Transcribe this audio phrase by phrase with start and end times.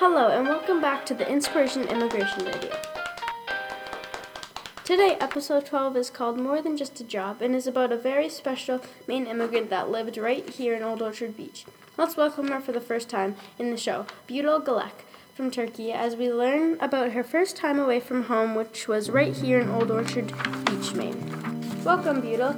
[0.00, 2.70] Hello, and welcome back to the Inspiration Immigration Radio.
[4.84, 8.28] Today, episode 12 is called More Than Just a Job and is about a very
[8.28, 11.64] special Maine immigrant that lived right here in Old Orchard Beach.
[11.96, 15.02] Let's welcome her for the first time in the show, Budel Galek
[15.34, 19.34] from Turkey, as we learn about her first time away from home, which was right
[19.34, 20.32] here in Old Orchard
[20.66, 21.82] Beach, Maine.
[21.82, 22.54] Welcome, Budel.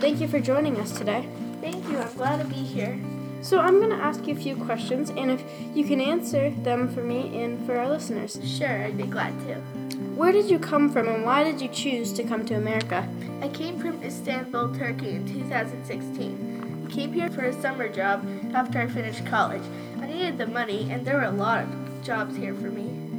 [0.00, 1.28] Thank you for joining us today.
[1.60, 1.98] Thank you.
[1.98, 2.98] I'm glad to be here.
[3.42, 5.42] So, I'm going to ask you a few questions, and if
[5.74, 8.38] you can answer them for me and for our listeners.
[8.44, 9.54] Sure, I'd be glad to.
[10.14, 13.08] Where did you come from, and why did you choose to come to America?
[13.40, 16.84] I came from Istanbul, Turkey in 2016.
[16.86, 19.62] I came here for a summer job after I finished college.
[20.00, 23.09] I needed the money, and there were a lot of jobs here for me.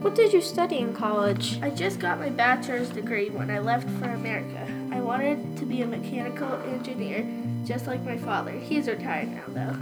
[0.00, 1.58] What did you study in college?
[1.60, 4.64] I just got my bachelor's degree when I left for America.
[4.92, 7.26] I wanted to be a mechanical engineer,
[7.64, 8.52] just like my father.
[8.52, 9.72] He's retired now, though.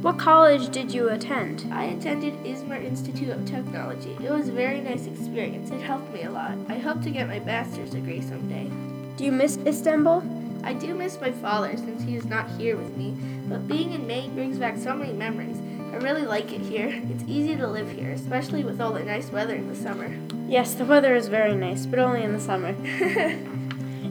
[0.00, 1.66] What college did you attend?
[1.72, 4.16] I attended Izmir Institute of Technology.
[4.22, 5.72] It was a very nice experience.
[5.72, 6.56] It helped me a lot.
[6.68, 8.70] I hope to get my master's degree someday.
[9.16, 10.22] Do you miss Istanbul?
[10.62, 13.16] I do miss my father since he is not here with me,
[13.48, 15.58] but being in Maine brings back so many memories.
[15.94, 16.88] I really like it here.
[17.08, 20.12] It's easy to live here, especially with all the nice weather in the summer.
[20.48, 22.70] Yes, the weather is very nice, but only in the summer.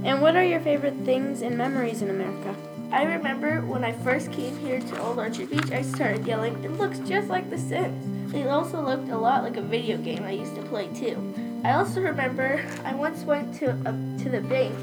[0.06, 2.56] and what are your favorite things and memories in America?
[2.90, 6.72] I remember when I first came here to Old Orchard Beach, I started yelling, It
[6.72, 8.34] looks just like The Sims.
[8.34, 11.34] It also looked a lot like a video game I used to play too.
[11.66, 13.92] I also remember I once went to a,
[14.24, 14.74] to the bank,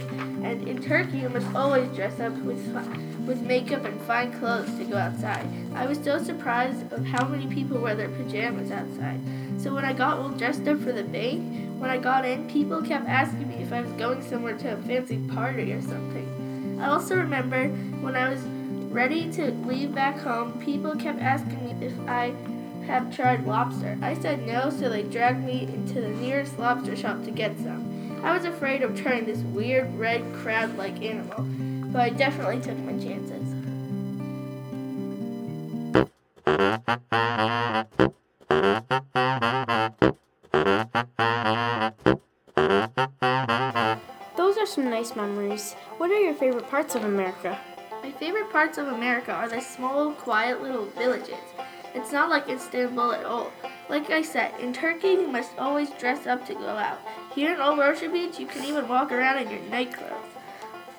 [0.44, 2.60] and in Turkey you must always dress up with
[3.26, 5.46] with makeup and fine clothes to go outside.
[5.74, 9.20] I was so surprised of how many people wear their pajamas outside.
[9.58, 12.82] So when I got all dressed up for the bank, when I got in, people
[12.82, 16.78] kept asking me if I was going somewhere to a fancy party or something.
[16.80, 17.68] I also remember
[18.00, 18.40] when I was
[18.90, 22.34] ready to leave back home, people kept asking me if I
[22.86, 23.96] have tried lobster.
[24.02, 27.89] I said no, so they dragged me into the nearest lobster shop to get some.
[28.22, 31.42] I was afraid of trying this weird red crab like animal,
[31.90, 33.54] but I definitely took my chances.
[44.36, 45.72] Those are some nice memories.
[45.96, 47.58] What are your favorite parts of America?
[48.02, 51.34] My favorite parts of America are the small, quiet little villages.
[51.94, 53.50] It's not like Istanbul at all.
[53.90, 57.00] Like I said, in Turkey you must always dress up to go out.
[57.34, 60.12] Here in Old Orchard Beach you can even walk around in your night clothes.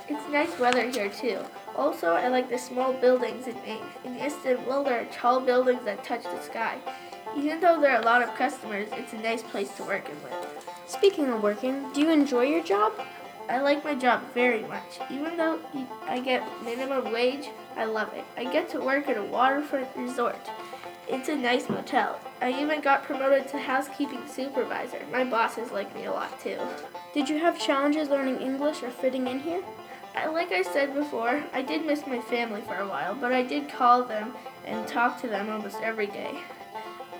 [0.09, 1.39] It's nice weather here too.
[1.77, 3.55] Also, I like the small buildings in.
[4.03, 6.79] In Istanbul there are tall buildings that touch the sky.
[7.37, 10.21] Even though there are a lot of customers, it's a nice place to work and
[10.23, 10.49] live.
[10.85, 12.91] Speaking of working, do you enjoy your job?
[13.49, 14.99] I like my job very much.
[15.09, 15.59] Even though
[16.03, 17.47] I get minimum wage,
[17.77, 18.25] I love it.
[18.35, 20.49] I get to work at a waterfront resort.
[21.11, 22.21] It's a nice motel.
[22.41, 25.01] I even got promoted to housekeeping supervisor.
[25.11, 26.57] My bosses like me a lot too.
[27.13, 29.61] Did you have challenges learning English or fitting in here?
[30.15, 33.43] I, like I said before, I did miss my family for a while, but I
[33.43, 34.31] did call them
[34.65, 36.39] and talk to them almost every day.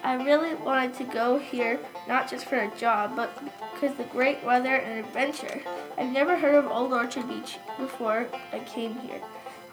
[0.06, 3.44] I really wanted to go here not just for a job, but
[3.74, 5.62] because the great weather and adventure.
[5.97, 9.22] I've never heard of Old Orchard Beach before I came here.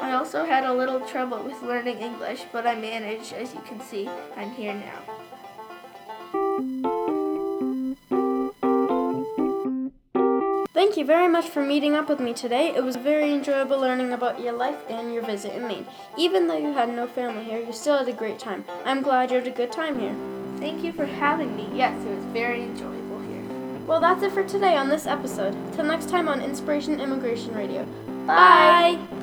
[0.00, 3.32] I also had a little trouble with learning English, but I managed.
[3.32, 5.02] As you can see, I'm here now.
[10.72, 12.72] Thank you very much for meeting up with me today.
[12.74, 15.86] It was very enjoyable learning about your life and your visit in Maine.
[16.16, 18.64] Even though you had no family here, you still had a great time.
[18.84, 20.14] I'm glad you had a good time here.
[20.60, 21.68] Thank you for having me.
[21.74, 23.42] Yes, it was very enjoyable here.
[23.86, 25.56] Well, that's it for today on this episode.
[25.74, 27.84] Till next time on Inspiration Immigration Radio.
[28.26, 28.96] Bye.
[28.96, 29.17] Bye.